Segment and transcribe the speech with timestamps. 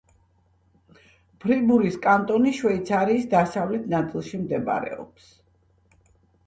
[1.43, 5.31] ფრიბურის კანტონი შვეიცარიის დასავლეთ ნაწილში მდებარეობს.